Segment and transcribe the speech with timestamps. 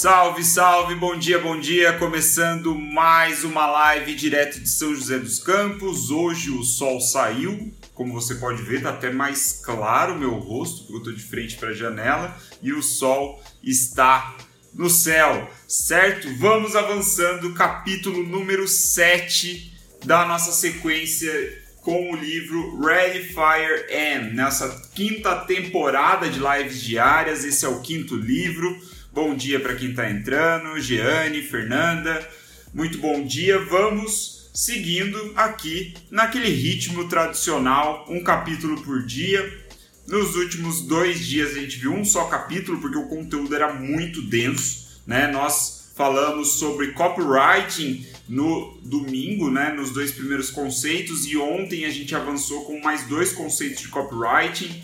[0.00, 1.92] Salve, salve, bom dia, bom dia.
[1.94, 6.12] Começando mais uma live direto de São José dos Campos.
[6.12, 10.84] Hoje o sol saiu, como você pode ver, tá até mais claro o meu rosto,
[10.84, 14.36] porque eu tô de frente para a janela e o sol está
[14.72, 16.32] no céu, certo?
[16.36, 19.74] Vamos avançando, capítulo número 7
[20.04, 27.44] da nossa sequência com o livro Ready Fire M, nessa quinta temporada de lives diárias.
[27.44, 28.78] Esse é o quinto livro.
[29.12, 32.28] Bom dia para quem está entrando, Jeane, Fernanda.
[32.74, 33.58] Muito bom dia.
[33.58, 39.66] Vamos seguindo aqui naquele ritmo tradicional, um capítulo por dia.
[40.06, 44.20] Nos últimos dois dias a gente viu um só capítulo porque o conteúdo era muito
[44.22, 45.26] denso, né?
[45.26, 52.14] Nós falamos sobre copywriting no domingo, né, nos dois primeiros conceitos e ontem a gente
[52.14, 54.80] avançou com mais dois conceitos de copywriting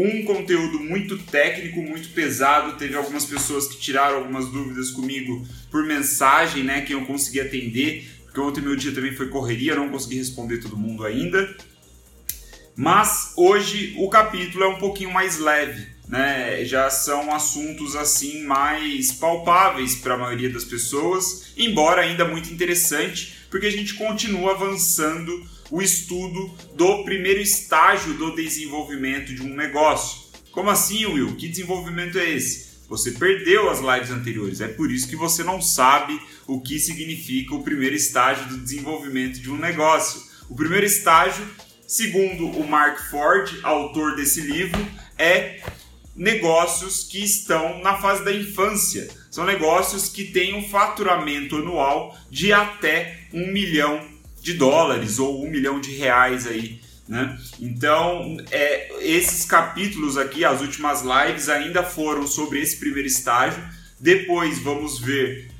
[0.00, 2.76] um conteúdo muito técnico, muito pesado.
[2.76, 8.08] Teve algumas pessoas que tiraram algumas dúvidas comigo por mensagem, né, que eu consegui atender,
[8.24, 11.56] porque ontem meu dia também foi correria, não consegui responder todo mundo ainda.
[12.76, 16.64] Mas hoje o capítulo é um pouquinho mais leve, né?
[16.64, 23.36] Já são assuntos assim mais palpáveis para a maioria das pessoas, embora ainda muito interessante,
[23.50, 30.28] porque a gente continua avançando o estudo do primeiro estágio do desenvolvimento de um negócio.
[30.50, 31.36] Como assim, Will?
[31.36, 32.68] Que desenvolvimento é esse?
[32.88, 37.54] Você perdeu as lives anteriores, é por isso que você não sabe o que significa
[37.54, 40.22] o primeiro estágio do desenvolvimento de um negócio.
[40.48, 41.46] O primeiro estágio,
[41.86, 44.80] segundo o Mark Ford, autor desse livro,
[45.18, 45.60] é
[46.16, 49.08] negócios que estão na fase da infância.
[49.30, 55.50] São negócios que têm um faturamento anual de até um milhão de dólares ou um
[55.50, 56.80] milhão de reais aí.
[57.08, 57.38] Né?
[57.58, 63.62] Então, é, esses capítulos aqui, as últimas lives, ainda foram sobre esse primeiro estágio.
[63.98, 65.50] Depois vamos ver,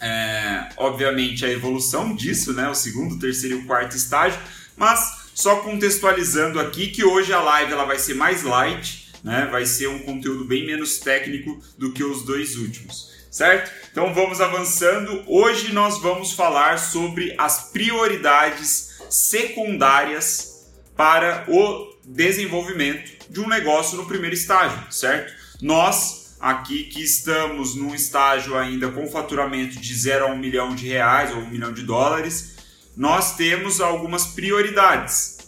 [0.00, 2.68] é, obviamente, a evolução disso, né?
[2.68, 4.40] o segundo, terceiro e o quarto estágio.
[4.76, 9.46] Mas só contextualizando aqui que hoje a live ela vai ser mais light, né?
[9.50, 13.70] vai ser um conteúdo bem menos técnico do que os dois últimos certo?
[13.90, 15.22] Então vamos avançando.
[15.26, 20.66] Hoje nós vamos falar sobre as prioridades secundárias
[20.96, 25.32] para o desenvolvimento de um negócio no primeiro estágio, certo?
[25.60, 30.86] Nós aqui que estamos num estágio ainda com faturamento de 0 a 1 milhão de
[30.86, 32.56] reais ou 1 milhão de dólares,
[32.96, 35.38] nós temos algumas prioridades.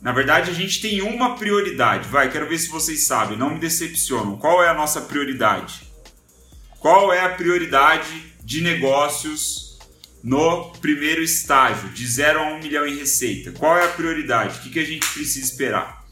[0.00, 2.08] Na verdade, a gente tem uma prioridade.
[2.08, 4.36] Vai, quero ver se vocês sabem, não me decepcionam.
[4.36, 5.87] Qual é a nossa prioridade?
[6.80, 9.78] Qual é a prioridade de negócios
[10.22, 13.50] no primeiro estágio, de 0 a 1 um milhão em receita?
[13.50, 14.58] Qual é a prioridade?
[14.58, 16.06] O que, que a gente precisa esperar?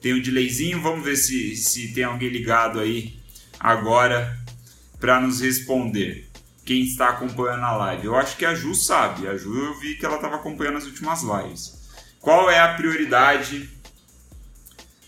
[0.00, 3.18] Tem um delayzinho, vamos ver se, se tem alguém ligado aí
[3.58, 4.38] agora
[4.98, 6.28] para nos responder.
[6.66, 8.06] Quem está acompanhando a live?
[8.06, 9.26] Eu acho que a Ju sabe.
[9.26, 11.80] A Ju eu vi que ela estava acompanhando as últimas lives.
[12.20, 13.70] Qual é a prioridade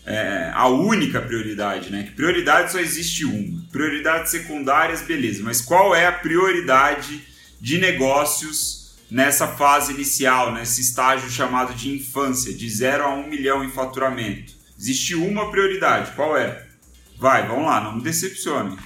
[0.05, 2.03] é, a única prioridade, né?
[2.03, 3.63] Que prioridade só existe uma.
[3.71, 7.25] Prioridades secundárias, beleza, mas qual é a prioridade
[7.59, 13.29] de negócios nessa fase inicial, nesse estágio chamado de infância, de 0 a 1 um
[13.29, 14.53] milhão em faturamento?
[14.77, 16.65] Existe uma prioridade, qual é?
[17.17, 18.77] Vai, vamos lá, não me decepcione.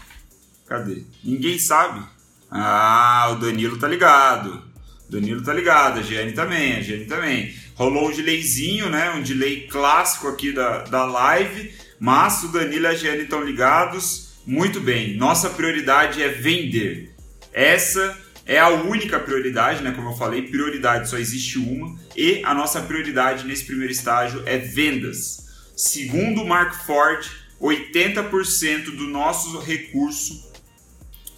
[0.67, 1.03] Cadê?
[1.23, 2.05] Ninguém sabe?
[2.51, 4.63] Ah, o Danilo tá ligado.
[5.09, 9.11] Danilo tá ligado, a Giane também, a Giane também rolou um delayzinho, né?
[9.11, 14.29] Um delay clássico aqui da, da live, mas o Danilo e a Giane estão ligados.
[14.45, 17.13] Muito bem, nossa prioridade é vender.
[17.53, 19.91] Essa é a única prioridade, né?
[19.91, 24.57] Como eu falei, prioridade só existe uma, e a nossa prioridade nesse primeiro estágio é
[24.57, 25.45] vendas.
[25.75, 27.29] Segundo o Mark Ford,
[27.61, 30.46] 80% do nosso recurso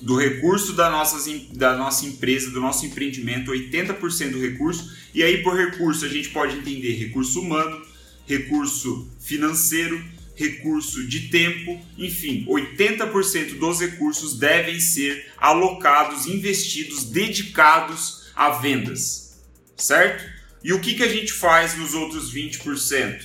[0.01, 4.95] do recurso da, nossas, da nossa empresa, do nosso empreendimento, 80% do recurso.
[5.13, 7.81] E aí, por recurso, a gente pode entender recurso humano,
[8.25, 10.01] recurso financeiro,
[10.35, 19.41] recurso de tempo, enfim, 80% dos recursos devem ser alocados, investidos, dedicados a vendas,
[19.75, 20.23] certo?
[20.63, 23.21] E o que, que a gente faz nos outros 20%?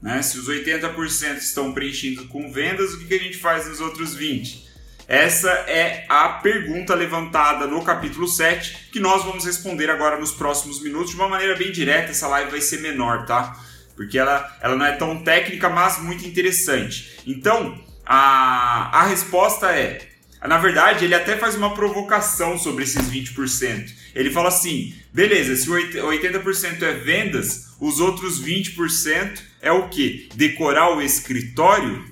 [0.00, 0.22] Né?
[0.22, 4.16] Se os 80% estão preenchidos com vendas, o que, que a gente faz nos outros
[4.16, 4.71] 20%?
[5.08, 10.80] Essa é a pergunta levantada no capítulo 7, que nós vamos responder agora nos próximos
[10.82, 12.10] minutos de uma maneira bem direta.
[12.10, 13.56] Essa live vai ser menor, tá?
[13.96, 17.20] Porque ela, ela não é tão técnica, mas muito interessante.
[17.26, 20.00] Então, a, a resposta é:
[20.46, 23.90] na verdade, ele até faz uma provocação sobre esses 20%.
[24.14, 30.28] Ele fala assim: beleza, se 80% é vendas, os outros 20% é o que?
[30.34, 32.11] Decorar o escritório?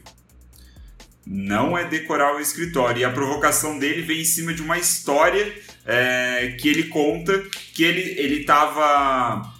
[1.33, 3.03] Não é decorar o escritório.
[3.03, 5.55] E a provocação dele vem em cima de uma história
[5.87, 7.39] é, que ele conta
[7.73, 9.55] que ele estava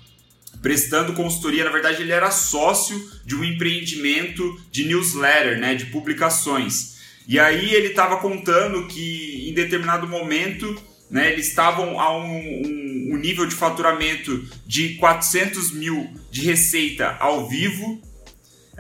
[0.61, 1.63] prestando consultoria.
[1.63, 6.99] Na verdade, ele era sócio de um empreendimento de newsletter, né, de publicações.
[7.29, 10.77] E aí ele estava contando que em determinado momento
[11.09, 17.17] né, eles estavam a um, um, um nível de faturamento de 400 mil de receita
[17.21, 18.03] ao vivo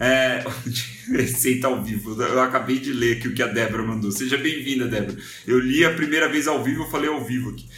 [0.00, 0.42] é,
[1.12, 2.20] receita ao vivo.
[2.20, 4.10] Eu acabei de ler aqui o que a Débora mandou.
[4.10, 5.18] Seja bem-vinda, Débora.
[5.46, 7.68] Eu li a primeira vez ao vivo, eu falei ao vivo aqui.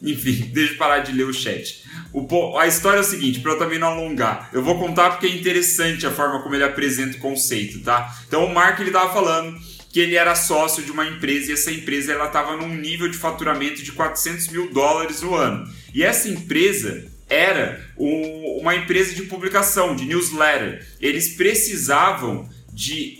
[0.00, 1.84] Enfim, deixa eu parar de ler o chat.
[2.12, 4.48] O, a história é o seguinte, para eu também não alongar.
[4.52, 8.16] Eu vou contar porque é interessante a forma como ele apresenta o conceito, tá?
[8.28, 9.58] Então o Mark ele tava falando
[9.90, 13.16] que ele era sócio de uma empresa e essa empresa ela estava num nível de
[13.16, 15.68] faturamento de 400 mil dólares no ano.
[15.92, 20.86] E essa empresa era uma empresa de publicação, de newsletter.
[21.00, 23.16] Eles precisavam de,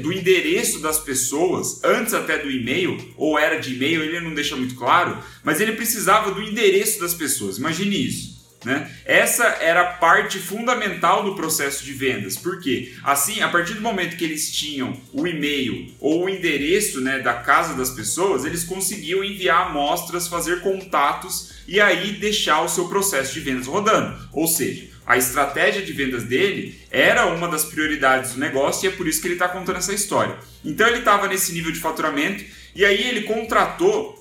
[0.00, 4.56] do endereço das pessoas, antes até do e-mail, ou era de e-mail, ele não deixa
[4.56, 7.58] muito claro, mas ele precisava do endereço das pessoas.
[7.58, 8.39] Imagine isso.
[8.64, 8.90] Né?
[9.06, 14.24] Essa era parte fundamental do processo de vendas, porque assim, a partir do momento que
[14.24, 19.68] eles tinham o e-mail ou o endereço né, da casa das pessoas, eles conseguiam enviar
[19.68, 24.28] amostras, fazer contatos e aí deixar o seu processo de vendas rodando.
[24.32, 28.96] Ou seja, a estratégia de vendas dele era uma das prioridades do negócio e é
[28.96, 30.36] por isso que ele está contando essa história.
[30.64, 34.19] Então ele estava nesse nível de faturamento e aí ele contratou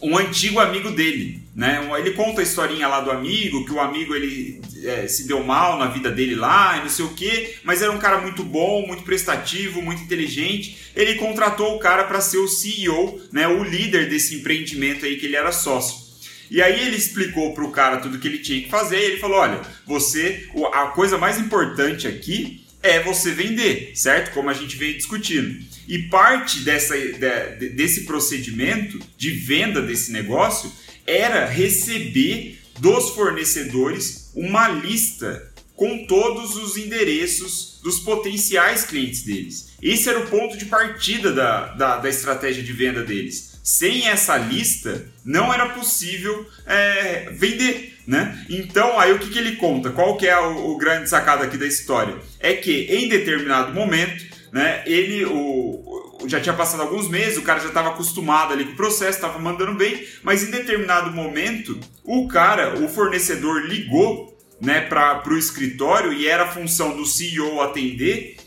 [0.00, 1.88] um antigo amigo dele, né?
[1.98, 5.78] Ele conta a historinha lá do amigo, que o amigo ele é, se deu mal
[5.78, 8.86] na vida dele lá e não sei o que, mas era um cara muito bom,
[8.86, 10.76] muito prestativo, muito inteligente.
[10.94, 13.48] Ele contratou o cara para ser o CEO, né?
[13.48, 16.08] O líder desse empreendimento aí que ele era sócio.
[16.50, 18.98] E aí ele explicou para o cara tudo que ele tinha que fazer.
[18.98, 24.32] E ele falou: olha, você, a coisa mais importante aqui é você vender, certo?
[24.32, 25.58] Como a gente veio discutindo.
[25.88, 30.70] E parte dessa, de, desse procedimento de venda desse negócio
[31.06, 39.68] era receber dos fornecedores uma lista com todos os endereços dos potenciais clientes deles.
[39.80, 43.58] Esse era o ponto de partida da, da, da estratégia de venda deles.
[43.62, 47.96] Sem essa lista, não era possível é, vender.
[48.06, 48.46] Né?
[48.48, 49.90] Então, aí o que, que ele conta?
[49.90, 52.16] Qual que é o, o grande sacado aqui da história?
[52.40, 54.82] É que em determinado momento né?
[54.86, 58.76] Ele o, já tinha passado alguns meses, o cara já estava acostumado ali com o
[58.76, 65.22] processo, estava mandando bem, mas em determinado momento o cara, o fornecedor ligou, né, para
[65.28, 68.37] o escritório e era função do CEO atender.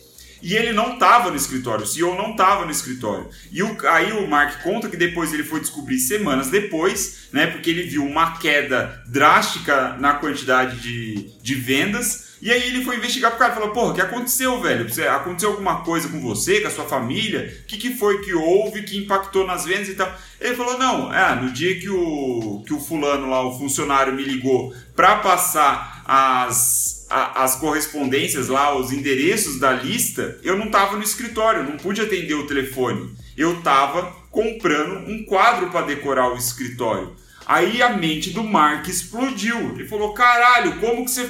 [0.42, 3.30] E ele não estava no escritório, o CEO não estava no escritório.
[3.52, 7.48] E o, aí o Mark conta que depois ele foi descobrir semanas depois, né?
[7.48, 12.96] Porque ele viu uma queda drástica na quantidade de, de vendas e aí ele foi
[12.96, 14.88] investigar pro cara e falou: Porra, o que aconteceu, velho?
[15.12, 17.56] Aconteceu alguma coisa com você, com a sua família?
[17.62, 20.12] O que, que foi que houve que impactou nas vendas e tal?
[20.40, 24.24] Ele falou: Não, é, no dia que o, que o fulano lá, o funcionário, me
[24.24, 30.96] ligou para passar as, a, as correspondências lá, os endereços da lista, eu não tava
[30.96, 33.14] no escritório, não pude atender o telefone.
[33.38, 37.16] Eu tava comprando um quadro para decorar o escritório.
[37.46, 39.76] Aí a mente do Mark explodiu.
[39.76, 41.30] Ele falou: caralho, como que você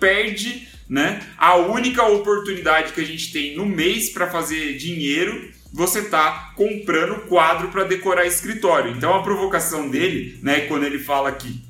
[0.00, 6.02] perde né, a única oportunidade que a gente tem no mês para fazer dinheiro, você
[6.02, 8.92] tá comprando quadro para decorar escritório.
[8.92, 11.60] Então a provocação dele, né, quando ele fala que,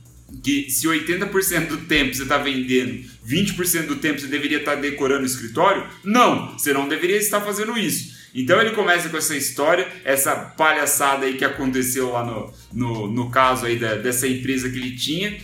[0.42, 4.80] que se 80% do tempo você está vendendo, 20% do tempo você deveria estar tá
[4.80, 8.16] decorando o escritório, não, você não deveria estar fazendo isso.
[8.34, 13.30] Então ele começa com essa história, essa palhaçada aí que aconteceu lá no, no, no
[13.30, 15.36] caso aí da, dessa empresa que ele tinha,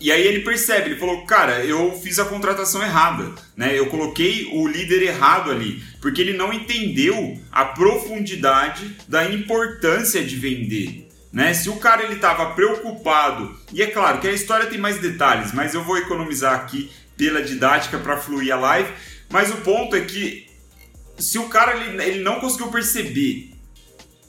[0.00, 3.78] e aí ele percebe, ele falou, cara, eu fiz a contratação errada, né?
[3.78, 10.36] Eu coloquei o líder errado ali, porque ele não entendeu a profundidade da importância de
[10.36, 11.03] vender.
[11.34, 11.52] Né?
[11.52, 15.52] Se o cara ele estava preocupado, e é claro que a história tem mais detalhes,
[15.52, 18.88] mas eu vou economizar aqui pela didática para fluir a live.
[19.28, 20.46] Mas o ponto é que
[21.18, 23.52] se o cara ele, ele não conseguiu perceber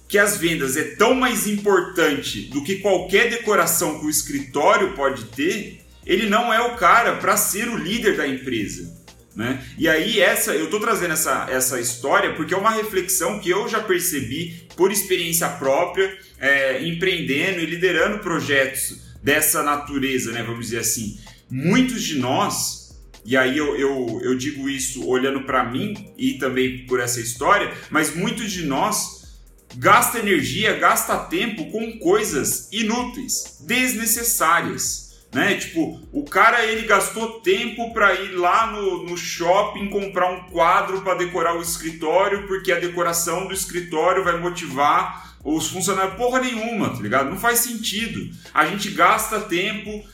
[0.08, 5.26] que as vendas é tão mais importante do que qualquer decoração que o escritório pode
[5.26, 9.05] ter, ele não é o cara para ser o líder da empresa.
[9.36, 9.62] Né?
[9.78, 13.68] E aí essa eu estou trazendo essa, essa história porque é uma reflexão que eu
[13.68, 20.80] já percebi por experiência própria, é, empreendendo e liderando projetos dessa natureza, né, vamos dizer
[20.80, 21.20] assim.
[21.50, 26.86] Muitos de nós, e aí eu, eu, eu digo isso olhando para mim e também
[26.86, 29.36] por essa história, mas muitos de nós
[29.78, 35.05] gasta energia, gasta tempo com coisas inúteis, desnecessárias.
[35.36, 35.56] Né?
[35.56, 41.02] Tipo, o cara ele gastou tempo para ir lá no, no shopping comprar um quadro
[41.02, 46.16] para decorar o escritório, porque a decoração do escritório vai motivar os funcionários.
[46.16, 47.30] Porra nenhuma, tá ligado?
[47.30, 48.34] Não faz sentido.
[48.54, 50.06] A gente gasta tempo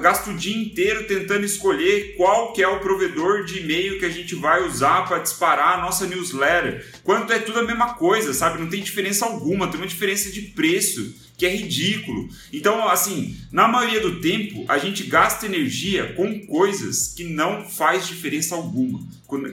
[0.00, 4.10] gasta o dia inteiro tentando escolher qual que é o provedor de e-mail que a
[4.10, 6.86] gente vai usar para disparar a nossa newsletter.
[7.02, 8.60] Quando é tudo a mesma coisa, sabe?
[8.60, 12.28] Não tem diferença alguma, tem uma diferença de preço que é ridículo.
[12.52, 18.06] Então, assim, na maioria do tempo, a gente gasta energia com coisas que não faz
[18.06, 19.06] diferença alguma,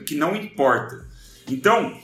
[0.06, 1.06] que não importa.
[1.48, 1.98] Então,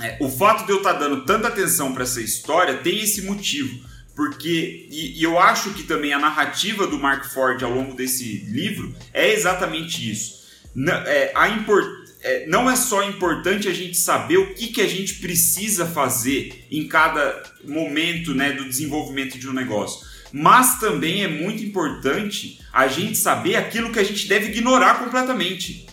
[0.00, 3.22] é, o fato de eu estar tá dando tanta atenção para essa história tem esse
[3.22, 3.86] motivo
[4.16, 8.38] porque e, e, eu acho que também a narrativa do Mark Ford ao longo desse
[8.48, 10.46] livro é exatamente isso.
[10.74, 11.86] Não é, a import,
[12.26, 16.66] é, não é só importante a gente saber o que, que a gente precisa fazer
[16.70, 22.88] em cada momento né, do desenvolvimento de um negócio, mas também é muito importante a
[22.88, 25.86] gente saber aquilo que a gente deve ignorar completamente.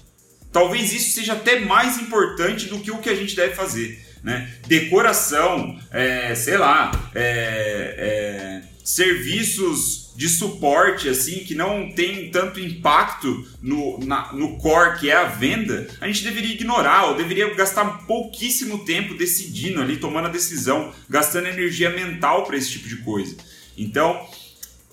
[0.51, 4.49] Talvez isso seja até mais importante do que o que a gente deve fazer né?
[4.65, 13.48] Decoração, é, sei lá, é, é, serviços de suporte assim que não tem tanto impacto
[13.62, 18.05] no, na, no core que é a venda, a gente deveria ignorar ou deveria gastar
[18.05, 23.36] pouquíssimo tempo decidindo ali, tomando a decisão, gastando energia mental para esse tipo de coisa.
[23.77, 24.27] Então,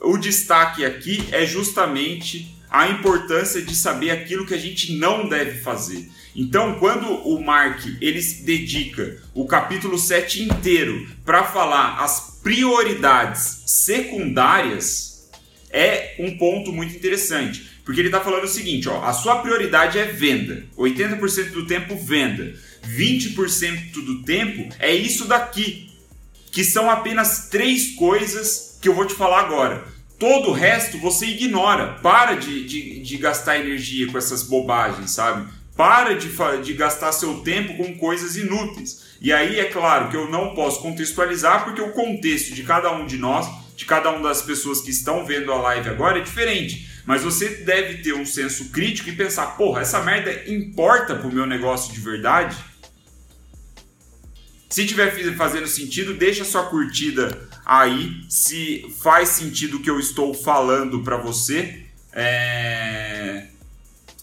[0.00, 5.60] o destaque aqui é justamente a importância de saber aquilo que a gente não deve
[5.60, 6.08] fazer.
[6.34, 15.09] Então, quando o Mark ele dedica o capítulo 7 inteiro para falar as prioridades secundárias,
[15.70, 17.70] é um ponto muito interessante.
[17.84, 21.96] Porque ele está falando o seguinte: ó, a sua prioridade é venda, 80% do tempo
[21.96, 22.54] venda,
[22.86, 25.90] 20% do tempo é isso daqui,
[26.52, 29.84] que são apenas três coisas que eu vou te falar agora.
[30.18, 31.94] Todo o resto você ignora.
[32.02, 35.50] Para de, de, de gastar energia com essas bobagens, sabe?
[35.74, 36.28] Para de,
[36.62, 39.16] de gastar seu tempo com coisas inúteis.
[39.20, 43.06] E aí é claro que eu não posso contextualizar porque o contexto de cada um
[43.06, 43.46] de nós,
[43.80, 47.00] de cada uma das pessoas que estão vendo a live agora é diferente.
[47.06, 51.46] Mas você deve ter um senso crítico e pensar: porra, essa merda importa pro meu
[51.46, 52.54] negócio de verdade?
[54.68, 58.22] Se tiver fazendo sentido, deixa sua curtida aí.
[58.28, 61.86] Se faz sentido o que eu estou falando para você.
[62.12, 63.46] É...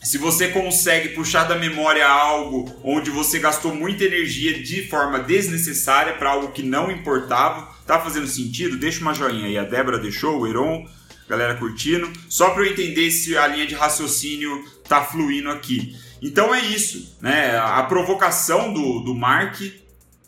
[0.01, 6.13] Se você consegue puxar da memória algo onde você gastou muita energia de forma desnecessária
[6.13, 8.77] para algo que não importava, tá fazendo sentido?
[8.77, 9.57] Deixa uma joinha aí.
[9.57, 10.87] A Débora deixou, o Heron,
[11.27, 12.11] galera curtindo.
[12.29, 15.95] Só para eu entender se a linha de raciocínio tá fluindo aqui.
[16.21, 17.57] Então é isso, né?
[17.57, 19.59] A provocação do, do Mark,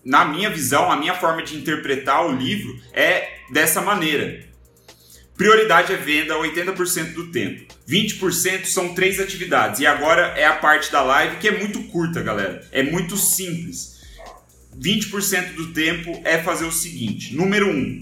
[0.03, 4.48] na minha visão, a minha forma de interpretar o livro é dessa maneira.
[5.39, 7.73] Prioridade é venda 80% do tempo.
[7.87, 9.79] 20% são três atividades.
[9.79, 12.67] E agora é a parte da live que é muito curta, galera.
[12.73, 14.01] É muito simples.
[14.77, 17.99] 20% do tempo é fazer o seguinte: número 1, um,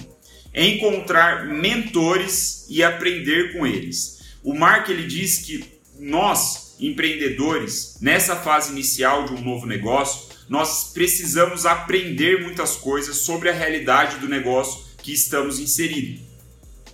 [0.51, 4.35] encontrar mentores e aprender com eles.
[4.43, 5.63] O Mark ele diz que
[5.99, 13.47] nós, empreendedores, nessa fase inicial de um novo negócio, nós precisamos aprender muitas coisas sobre
[13.47, 16.26] a realidade do negócio que estamos inseridos.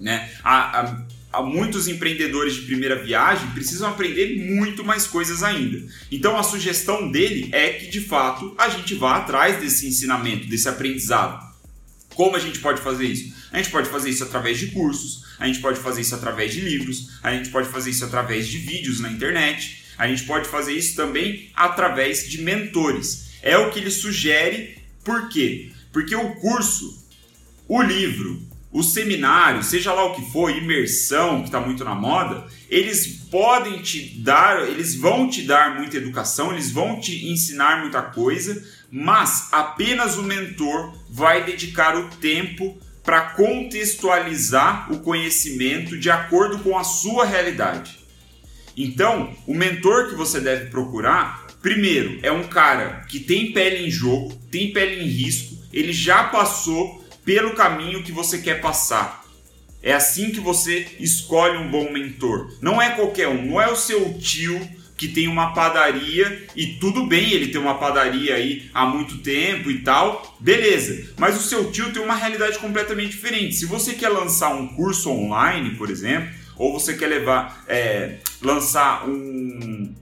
[0.03, 0.29] Né?
[0.43, 1.01] Há,
[1.41, 5.81] muitos empreendedores de primeira viagem precisam aprender muito mais coisas ainda.
[6.11, 10.67] Então a sugestão dele é que de fato a gente vá atrás desse ensinamento, desse
[10.67, 11.41] aprendizado.
[12.13, 13.33] Como a gente pode fazer isso?
[13.51, 16.59] A gente pode fazer isso através de cursos, a gente pode fazer isso através de
[16.59, 20.73] livros, a gente pode fazer isso através de vídeos na internet, a gente pode fazer
[20.73, 23.29] isso também através de mentores.
[23.41, 25.71] É o que ele sugere, por quê?
[25.91, 27.07] Porque o curso,
[27.67, 32.47] o livro, o seminário, seja lá o que for, imersão, que está muito na moda,
[32.67, 38.01] eles podem te dar, eles vão te dar muita educação, eles vão te ensinar muita
[38.01, 46.57] coisa, mas apenas o mentor vai dedicar o tempo para contextualizar o conhecimento de acordo
[46.59, 47.99] com a sua realidade.
[48.75, 53.91] Então, o mentor que você deve procurar, primeiro, é um cara que tem pele em
[53.91, 59.23] jogo, tem pele em risco, ele já passou pelo caminho que você quer passar.
[59.81, 62.55] É assim que você escolhe um bom mentor.
[62.61, 64.59] Não é qualquer um, não é o seu tio
[64.95, 69.69] que tem uma padaria e tudo bem ele ter uma padaria aí há muito tempo
[69.69, 71.11] e tal, beleza.
[71.17, 73.55] Mas o seu tio tem uma realidade completamente diferente.
[73.55, 79.07] Se você quer lançar um curso online, por exemplo, ou você quer levar, é, lançar
[79.07, 79.93] um,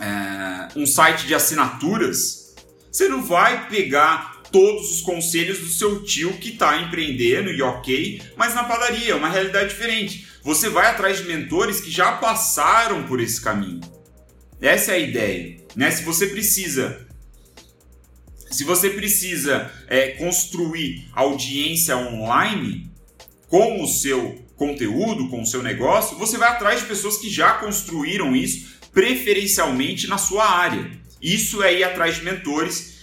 [0.00, 2.54] é, um site de assinaturas,
[2.90, 8.22] você não vai pegar todos os conselhos do seu tio que está empreendendo e ok,
[8.36, 10.28] mas na padaria, é uma realidade diferente.
[10.44, 13.80] Você vai atrás de mentores que já passaram por esse caminho.
[14.60, 15.56] Essa é a ideia.
[15.74, 15.90] Né?
[15.90, 17.04] Se você precisa
[18.48, 22.88] se você precisa é, construir audiência online
[23.48, 27.54] com o seu conteúdo, com o seu negócio, você vai atrás de pessoas que já
[27.54, 30.92] construíram isso, preferencialmente na sua área.
[31.20, 32.93] Isso é ir atrás de mentores.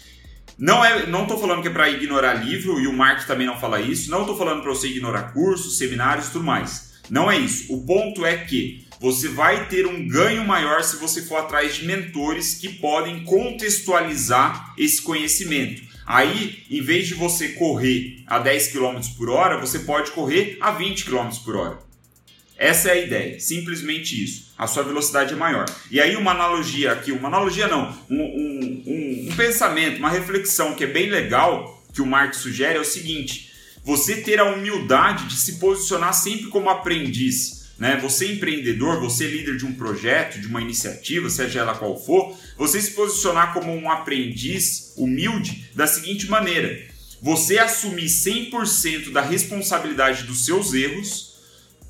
[0.61, 3.59] Não é, não estou falando que é para ignorar livro e o Mark também não
[3.59, 4.11] fala isso.
[4.11, 7.01] Não estou falando para você ignorar cursos, seminários, tudo mais.
[7.09, 7.73] Não é isso.
[7.73, 11.87] O ponto é que você vai ter um ganho maior se você for atrás de
[11.87, 15.81] mentores que podem contextualizar esse conhecimento.
[16.05, 20.69] Aí, em vez de você correr a 10 km por hora, você pode correr a
[20.69, 21.79] 20 km por hora.
[22.61, 24.53] Essa é a ideia, simplesmente isso.
[24.55, 25.65] A sua velocidade é maior.
[25.89, 30.75] E aí, uma analogia aqui, uma analogia não, um, um, um, um pensamento, uma reflexão
[30.75, 33.51] que é bem legal, que o Marx sugere, é o seguinte:
[33.83, 37.97] você ter a humildade de se posicionar sempre como aprendiz né?
[37.99, 42.79] Você empreendedor, você líder de um projeto, de uma iniciativa, seja ela qual for, você
[42.79, 46.79] se posicionar como um aprendiz humilde da seguinte maneira:
[47.19, 51.30] você assumir 100% da responsabilidade dos seus erros.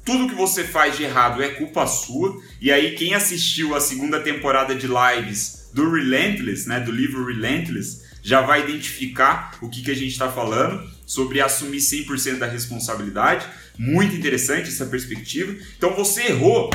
[0.03, 2.41] Tudo que você faz de errado é culpa sua.
[2.59, 8.01] E aí quem assistiu a segunda temporada de lives do Relentless, né, do livro Relentless,
[8.23, 13.45] já vai identificar o que, que a gente está falando sobre assumir 100% da responsabilidade.
[13.77, 15.55] Muito interessante essa perspectiva.
[15.77, 16.69] Então você errou.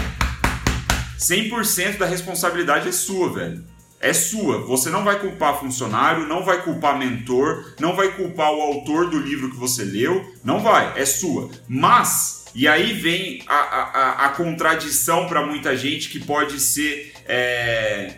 [1.18, 3.64] 100% da responsabilidade é sua, velho.
[4.00, 4.58] É sua.
[4.66, 9.18] Você não vai culpar funcionário, não vai culpar mentor, não vai culpar o autor do
[9.18, 10.34] livro que você leu.
[10.44, 11.00] Não vai.
[11.00, 11.50] É sua.
[11.66, 17.12] Mas, e aí vem a, a, a contradição para muita gente que pode ser.
[17.26, 18.14] É,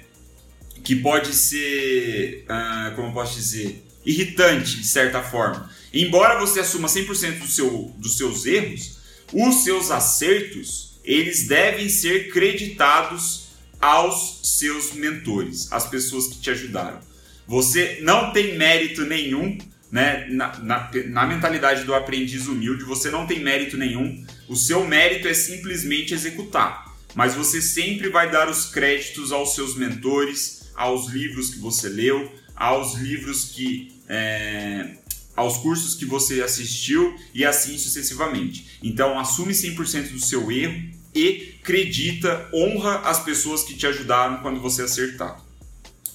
[0.85, 2.45] que pode ser.
[2.45, 3.85] Uh, como eu posso dizer?
[4.07, 5.69] Irritante, de certa forma.
[5.93, 8.99] Embora você assuma 100% do seu, dos seus erros,
[9.33, 13.49] os seus acertos, eles devem ser creditados
[13.81, 17.01] aos seus mentores, às pessoas que te ajudaram.
[17.45, 19.59] Você não tem mérito nenhum,
[19.91, 20.27] né?
[20.31, 24.25] Na, na, na mentalidade do aprendiz humilde, você não tem mérito nenhum.
[24.49, 26.87] O seu mérito é simplesmente executar.
[27.15, 32.31] Mas você sempre vai dar os créditos aos seus mentores, aos livros que você leu,
[32.55, 34.97] aos livros que é,
[35.35, 38.79] aos cursos que você assistiu e assim sucessivamente.
[38.83, 40.83] Então, assume 100% do seu erro
[41.15, 45.41] e acredita, honra as pessoas que te ajudaram quando você acertar.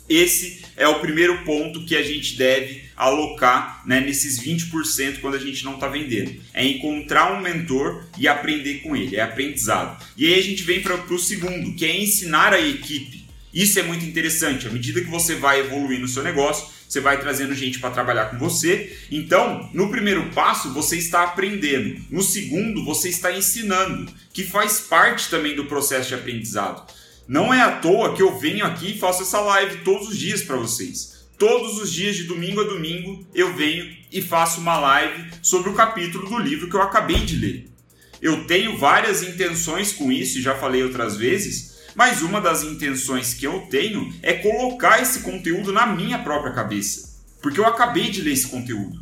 [0.10, 5.40] Esse é o primeiro ponto que a gente deve alocar né, nesses 20% quando a
[5.40, 6.40] gente não está vendendo.
[6.54, 10.04] É encontrar um mentor e aprender com ele, é aprendizado.
[10.18, 13.24] E aí a gente vem para o segundo, que é ensinar a equipe.
[13.54, 14.68] Isso é muito interessante.
[14.68, 18.26] À medida que você vai evoluir no seu negócio, você vai trazendo gente para trabalhar
[18.26, 18.98] com você.
[19.12, 22.02] Então, no primeiro passo, você está aprendendo.
[22.10, 26.92] No segundo, você está ensinando, que faz parte também do processo de aprendizado.
[27.28, 30.42] Não é à toa que eu venho aqui e faço essa live todos os dias
[30.42, 31.26] para vocês.
[31.38, 35.74] Todos os dias, de domingo a domingo, eu venho e faço uma live sobre o
[35.74, 37.70] capítulo do livro que eu acabei de ler.
[38.22, 43.46] Eu tenho várias intenções com isso, já falei outras vezes, mas uma das intenções que
[43.46, 48.34] eu tenho é colocar esse conteúdo na minha própria cabeça, porque eu acabei de ler
[48.34, 49.02] esse conteúdo.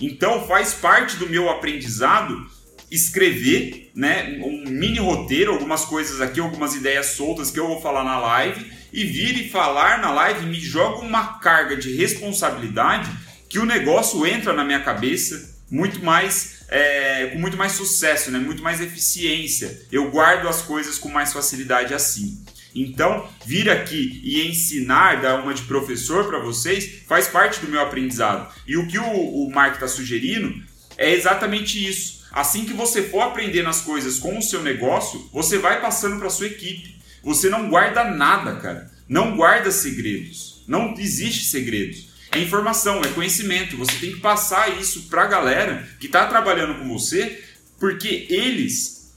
[0.00, 2.46] Então faz parte do meu aprendizado
[2.90, 8.04] escrever, né, um mini roteiro, algumas coisas aqui, algumas ideias soltas que eu vou falar
[8.04, 13.10] na live e vir e falar na live me joga uma carga de responsabilidade
[13.48, 18.38] que o negócio entra na minha cabeça muito mais é, com muito mais sucesso, né?
[18.38, 19.86] muito mais eficiência.
[19.90, 22.44] Eu guardo as coisas com mais facilidade assim.
[22.74, 27.80] Então, vir aqui e ensinar, dar uma de professor para vocês, faz parte do meu
[27.80, 28.52] aprendizado.
[28.66, 30.62] E o que o, o Mark está sugerindo
[30.96, 32.17] é exatamente isso.
[32.38, 36.30] Assim que você for aprendendo as coisas com o seu negócio, você vai passando para
[36.30, 36.94] sua equipe.
[37.20, 38.88] Você não guarda nada, cara.
[39.08, 40.62] Não guarda segredos.
[40.68, 42.10] Não existe segredos.
[42.30, 43.76] É informação, é conhecimento.
[43.76, 47.42] Você tem que passar isso para a galera que está trabalhando com você,
[47.76, 49.12] porque eles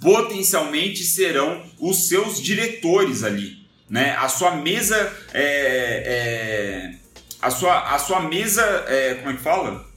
[0.00, 3.66] potencialmente serão os seus diretores ali.
[3.90, 4.14] Né?
[4.14, 6.94] A sua mesa é, é,
[7.42, 9.87] a, sua, a sua mesa é, como é que fala?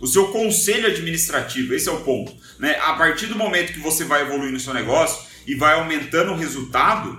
[0.00, 2.34] O seu conselho administrativo, esse é o ponto.
[2.58, 2.76] Né?
[2.80, 6.36] A partir do momento que você vai evoluindo no seu negócio e vai aumentando o
[6.36, 7.18] resultado,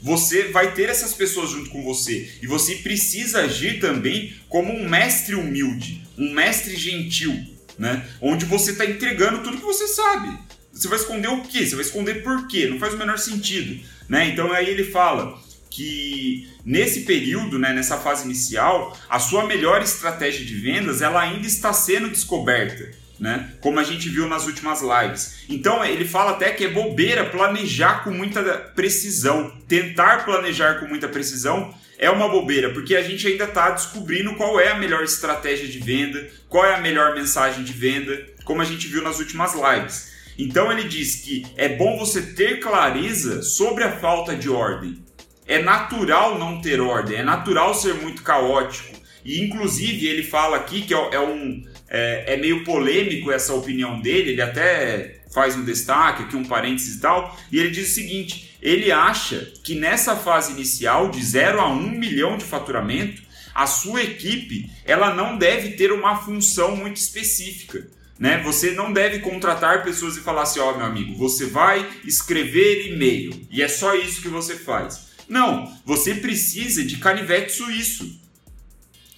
[0.00, 4.88] você vai ter essas pessoas junto com você e você precisa agir também como um
[4.88, 7.34] mestre humilde, um mestre gentil,
[7.78, 8.06] né?
[8.20, 10.36] Onde você está entregando tudo que você sabe.
[10.72, 11.66] Você vai esconder o quê?
[11.66, 12.66] Você vai esconder por quê?
[12.66, 14.28] Não faz o menor sentido, né?
[14.28, 15.38] Então aí ele fala
[15.76, 21.46] que nesse período, né, nessa fase inicial, a sua melhor estratégia de vendas ela ainda
[21.46, 22.90] está sendo descoberta.
[23.20, 23.52] Né?
[23.60, 25.44] Como a gente viu nas últimas lives.
[25.48, 28.42] Então ele fala até que é bobeira planejar com muita
[28.74, 29.50] precisão.
[29.68, 34.60] Tentar planejar com muita precisão é uma bobeira, porque a gente ainda está descobrindo qual
[34.60, 38.66] é a melhor estratégia de venda, qual é a melhor mensagem de venda, como a
[38.66, 40.12] gente viu nas últimas lives.
[40.38, 45.02] Então ele diz que é bom você ter clareza sobre a falta de ordem.
[45.46, 48.96] É natural não ter ordem, é natural ser muito caótico.
[49.24, 54.00] E inclusive ele fala aqui que é, é um é, é, meio polêmico essa opinião
[54.00, 57.94] dele, ele até faz um destaque aqui, um parênteses e tal, e ele diz o
[57.94, 63.22] seguinte: ele acha que nessa fase inicial de 0 a 1 milhão de faturamento,
[63.54, 67.86] a sua equipe ela não deve ter uma função muito específica.
[68.18, 68.42] Né?
[68.44, 72.92] Você não deve contratar pessoas e falar assim: ó, oh, meu amigo, você vai escrever
[72.92, 75.05] e-mail e é só isso que você faz.
[75.28, 78.20] Não, você precisa de canivete suíço.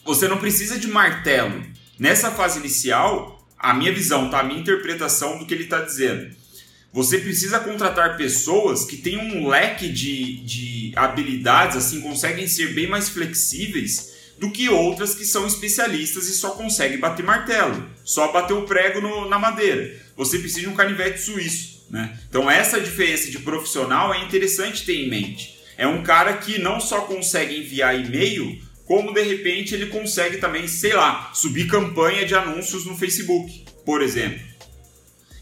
[0.04, 1.62] Você não precisa de martelo.
[1.98, 4.40] Nessa fase inicial, a minha visão, tá?
[4.40, 6.34] a minha interpretação do que ele está dizendo.
[6.92, 12.88] Você precisa contratar pessoas que têm um leque de, de habilidades, assim, conseguem ser bem
[12.88, 18.54] mais flexíveis do que outras que são especialistas e só conseguem bater martelo, só bater
[18.54, 20.00] o prego no, na madeira.
[20.16, 21.86] Você precisa de um canivete suíço.
[21.90, 22.18] Né?
[22.28, 25.57] Então, essa diferença de profissional é interessante ter em mente.
[25.78, 30.66] É um cara que não só consegue enviar e-mail, como de repente ele consegue também,
[30.66, 34.40] sei lá, subir campanha de anúncios no Facebook, por exemplo.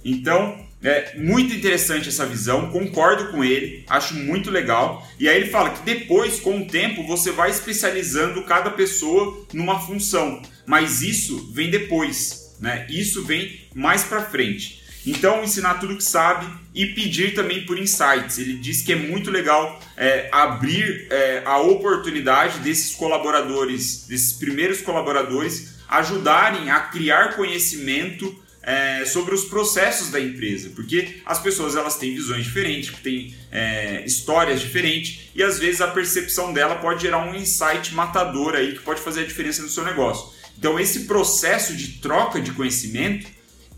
[0.04, 5.08] Então, é muito interessante essa visão, concordo com ele, acho muito legal.
[5.18, 9.80] E aí ele fala que depois, com o tempo, você vai especializando cada pessoa numa
[9.80, 12.86] função, mas isso vem depois, né?
[12.90, 14.82] Isso vem mais para frente.
[15.06, 16.46] Então, ensinar tudo que sabe
[16.76, 18.36] e pedir também por insights.
[18.38, 24.82] Ele diz que é muito legal é, abrir é, a oportunidade desses colaboradores, desses primeiros
[24.82, 31.96] colaboradores, ajudarem a criar conhecimento é, sobre os processos da empresa, porque as pessoas elas
[31.96, 37.26] têm visões diferentes, têm é, histórias diferentes e às vezes a percepção dela pode gerar
[37.26, 40.34] um insight matador aí que pode fazer a diferença no seu negócio.
[40.58, 43.28] Então esse processo de troca de conhecimento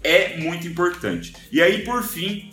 [0.03, 1.35] é muito importante.
[1.53, 2.51] E aí por fim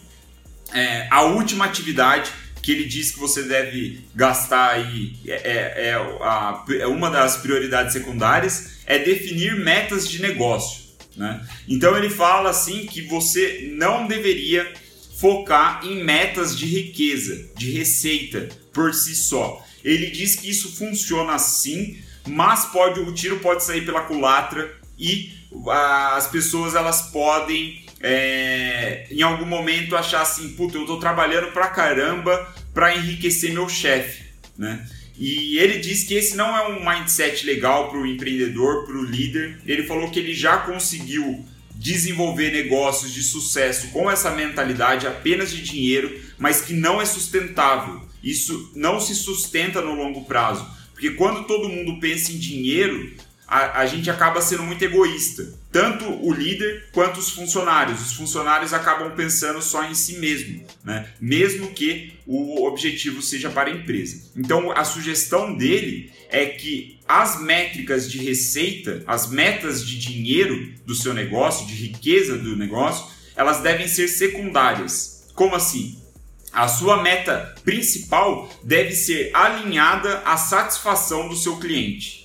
[0.73, 5.93] é, a última atividade que ele diz que você deve gastar aí é, é, é,
[5.93, 10.85] a, é uma das prioridades secundárias é definir metas de negócio.
[11.15, 11.47] Né?
[11.67, 14.73] Então ele fala assim que você não deveria
[15.19, 19.63] focar em metas de riqueza, de receita por si só.
[19.83, 25.31] Ele diz que isso funciona assim, mas pode o tiro pode sair pela culatra e
[26.15, 31.69] as pessoas elas podem é, em algum momento achar assim, puta, eu estou trabalhando pra
[31.69, 34.87] caramba para enriquecer meu chefe, né?
[35.17, 39.03] E ele diz que esse não é um mindset legal para o empreendedor, para o
[39.03, 39.59] líder.
[39.65, 45.63] Ele falou que ele já conseguiu desenvolver negócios de sucesso com essa mentalidade apenas de
[45.63, 48.01] dinheiro, mas que não é sustentável.
[48.21, 50.69] Isso não se sustenta no longo prazo.
[50.91, 53.13] Porque quando todo mundo pensa em dinheiro,
[53.47, 55.53] a, a, gente acaba sendo muito egoísta.
[55.75, 57.99] Tanto o líder quanto os funcionários.
[57.99, 61.09] Os funcionários acabam pensando só em si mesmo, né?
[61.19, 64.31] mesmo que o objetivo seja para a empresa.
[64.37, 70.95] Então, a sugestão dele é que as métricas de receita, as metas de dinheiro do
[70.95, 75.27] seu negócio, de riqueza do negócio, elas devem ser secundárias.
[75.35, 76.01] Como assim?
[76.53, 82.23] A sua meta principal deve ser alinhada à satisfação do seu cliente,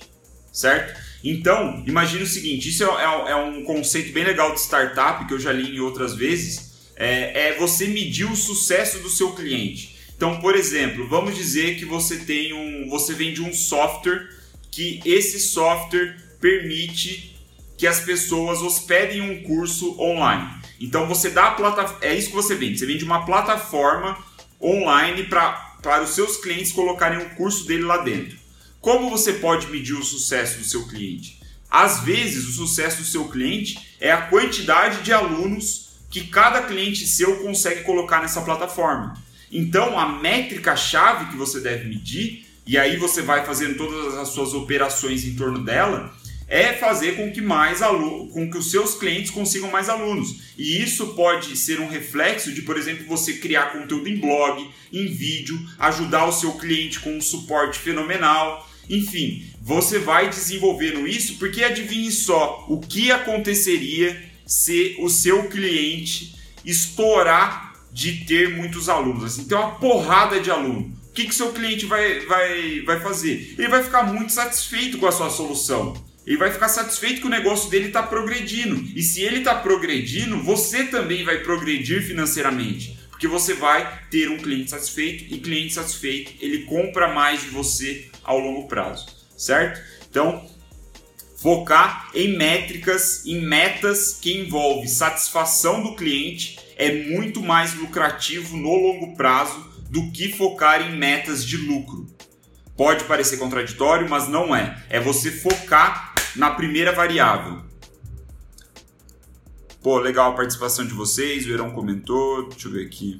[0.53, 1.00] certo?
[1.23, 5.33] Então, imagine o seguinte: isso é, é, é, um conceito bem legal de startup que
[5.33, 6.71] eu já li em outras vezes.
[6.95, 9.97] É, é, você medir o sucesso do seu cliente.
[10.15, 14.29] Então, por exemplo, vamos dizer que você tem um, você vende um software
[14.69, 17.35] que esse software permite
[17.75, 20.47] que as pessoas hospedem um curso online.
[20.79, 22.77] Então você dá a plataforma, é isso que você vende.
[22.77, 24.17] Você vende uma plataforma
[24.61, 28.37] online para para os seus clientes colocarem o curso dele lá dentro.
[28.81, 31.39] Como você pode medir o sucesso do seu cliente?
[31.69, 37.05] Às vezes, o sucesso do seu cliente é a quantidade de alunos que cada cliente
[37.05, 39.15] seu consegue colocar nessa plataforma.
[39.51, 44.55] Então, a métrica-chave que você deve medir, e aí você vai fazendo todas as suas
[44.55, 46.11] operações em torno dela,
[46.47, 50.53] é fazer com que mais alunos, com que os seus clientes consigam mais alunos.
[50.57, 55.05] E isso pode ser um reflexo de, por exemplo, você criar conteúdo em blog, em
[55.05, 61.63] vídeo, ajudar o seu cliente com um suporte fenomenal, enfim, você vai desenvolvendo isso porque
[61.63, 69.23] adivinhe só o que aconteceria se o seu cliente estourar de ter muitos alunos.
[69.23, 70.93] Assim, tem uma porrada de aluno.
[71.09, 73.55] o que, que seu cliente vai, vai, vai fazer?
[73.57, 75.93] Ele vai ficar muito satisfeito com a sua solução.
[76.25, 78.81] Ele vai ficar satisfeito que o negócio dele está progredindo.
[78.95, 82.97] E se ele está progredindo, você também vai progredir financeiramente.
[83.21, 88.09] Porque você vai ter um cliente satisfeito e cliente satisfeito, ele compra mais de você
[88.23, 89.79] ao longo prazo, certo?
[90.09, 90.49] Então,
[91.37, 98.73] focar em métricas, em metas que envolve satisfação do cliente é muito mais lucrativo no
[98.73, 102.07] longo prazo do que focar em metas de lucro.
[102.75, 104.83] Pode parecer contraditório, mas não é.
[104.89, 107.61] É você focar na primeira variável.
[109.81, 113.19] Pô, legal a participação de vocês, o Heron comentou, deixa eu ver aqui.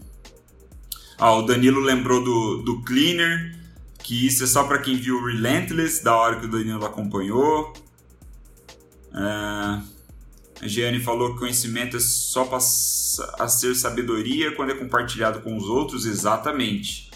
[1.17, 3.55] Ah, o Danilo lembrou do, do Cleaner,
[3.99, 7.73] que isso é só para quem viu Relentless, da hora que o Danilo acompanhou.
[9.13, 9.91] É...
[10.63, 15.65] A Giane falou que conhecimento é só a ser sabedoria quando é compartilhado com os
[15.65, 16.05] outros.
[16.05, 17.10] Exatamente.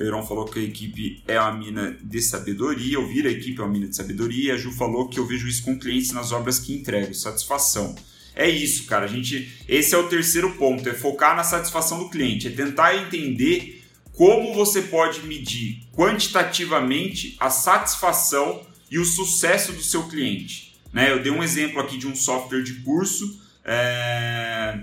[0.00, 2.98] Heron falou que a equipe é uma mina de sabedoria.
[2.98, 4.54] Ouvir a equipe é uma mina de sabedoria.
[4.54, 7.14] A Ju falou que eu vejo isso com clientes nas obras que entrego.
[7.14, 7.94] Satisfação.
[8.34, 9.06] É isso, cara.
[9.06, 10.88] A gente, esse é o terceiro ponto.
[10.88, 12.46] É focar na satisfação do cliente.
[12.46, 13.82] É tentar entender
[14.12, 20.76] como você pode medir quantitativamente a satisfação e o sucesso do seu cliente.
[20.92, 21.12] Né?
[21.12, 24.80] Eu dei um exemplo aqui de um software de curso, é...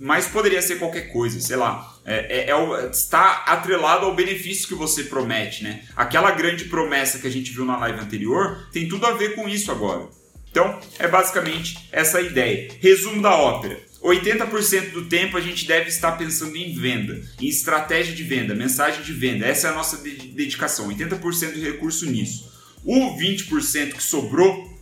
[0.00, 1.95] mas poderia ser qualquer coisa, sei lá.
[2.06, 5.64] É, é, é, está atrelado ao benefício que você promete.
[5.64, 5.82] Né?
[5.96, 9.48] Aquela grande promessa que a gente viu na live anterior tem tudo a ver com
[9.48, 10.08] isso agora.
[10.50, 12.70] Então, é basicamente essa ideia.
[12.80, 13.78] Resumo da ópera.
[14.02, 19.02] 80% do tempo a gente deve estar pensando em venda, em estratégia de venda, mensagem
[19.02, 19.44] de venda.
[19.44, 20.88] Essa é a nossa dedicação.
[20.88, 22.52] 80% de recurso nisso.
[22.84, 24.76] O 20% que sobrou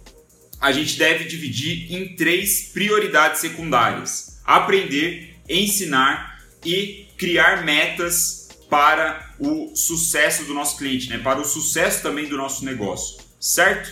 [0.60, 9.74] a gente deve dividir em três prioridades secundárias: aprender, ensinar e criar metas para o
[9.74, 11.18] sucesso do nosso cliente, né?
[11.18, 13.90] para o sucesso também do nosso negócio, certo?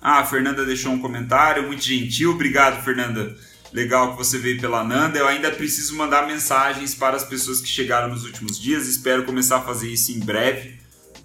[0.00, 3.36] Ah, a Fernanda deixou um comentário muito gentil, obrigado, Fernanda.
[3.72, 5.18] Legal que você veio pela Nanda.
[5.18, 8.86] Eu ainda preciso mandar mensagens para as pessoas que chegaram nos últimos dias.
[8.86, 10.84] Espero começar a fazer isso em breve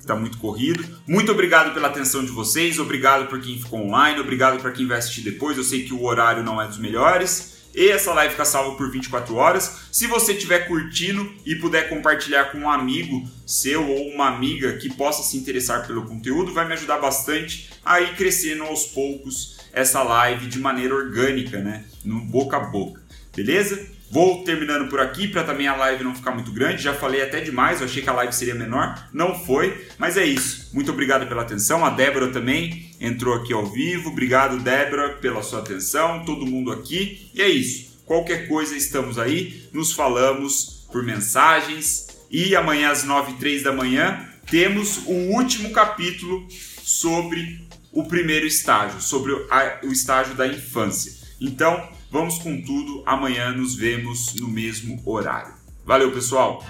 [0.10, 0.84] está muito corrido.
[1.08, 4.98] Muito obrigado pela atenção de vocês, obrigado por quem ficou online, obrigado para quem vai
[4.98, 5.58] assistir depois.
[5.58, 7.59] Eu sei que o horário não é dos melhores.
[7.74, 9.82] E essa live fica salva por 24 horas.
[9.92, 14.94] Se você estiver curtindo e puder compartilhar com um amigo seu ou uma amiga que
[14.94, 20.02] possa se interessar pelo conteúdo, vai me ajudar bastante a ir crescendo aos poucos essa
[20.02, 21.86] live de maneira orgânica, né?
[22.04, 23.02] No boca a boca.
[23.36, 23.99] Beleza?
[24.12, 26.82] Vou terminando por aqui para também a live não ficar muito grande.
[26.82, 30.26] Já falei até demais, eu achei que a live seria menor, não foi, mas é
[30.26, 30.70] isso.
[30.74, 31.86] Muito obrigado pela atenção.
[31.86, 34.10] A Débora também entrou aqui ao vivo.
[34.10, 36.26] Obrigado, Débora, pela sua atenção.
[36.26, 37.30] Todo mundo aqui.
[37.34, 38.00] E é isso.
[38.06, 39.70] Qualquer coisa, estamos aí.
[39.72, 42.08] Nos falamos por mensagens.
[42.32, 46.48] E amanhã às 9 e 3 da manhã temos o último capítulo
[46.82, 51.12] sobre o primeiro estágio, sobre o estágio da infância.
[51.40, 55.54] Então, Vamos com tudo, amanhã nos vemos no mesmo horário.
[55.86, 56.64] Valeu, pessoal!